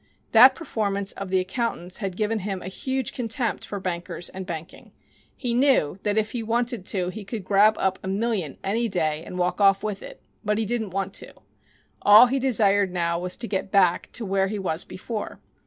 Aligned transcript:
That 0.31 0.55
performance 0.55 1.11
of 1.11 1.29
the 1.29 1.39
accountants 1.39 1.99
had 1.99 2.17
given 2.17 2.39
him 2.39 2.63
a 2.63 2.69
huge 2.69 3.13
contempt 3.13 3.63
for 3.63 3.79
bankers 3.79 4.29
and 4.29 4.47
banking. 4.47 4.93
He 5.37 5.53
knew 5.53 5.99
that 6.01 6.17
if 6.17 6.31
he 6.31 6.41
wanted 6.41 6.87
to 6.87 7.09
he 7.09 7.23
could 7.23 7.43
grab 7.45 7.77
up 7.77 7.99
a 8.01 8.07
million 8.07 8.57
any 8.63 8.87
day 8.89 9.23
and 9.23 9.37
walk 9.37 9.61
off 9.61 9.83
with 9.83 10.01
it, 10.01 10.19
but 10.43 10.57
he 10.57 10.65
didn't 10.65 10.89
want 10.89 11.13
to. 11.21 11.31
All 12.01 12.25
he 12.25 12.39
desired 12.39 12.91
now 12.91 13.19
was 13.19 13.37
to 13.37 13.47
get 13.47 13.69
back 13.69 14.09
to 14.13 14.25
where 14.25 14.47
he 14.47 14.57
was 14.57 14.83
before. 14.83 15.39